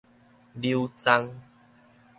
[0.61, 1.31] 扭㨑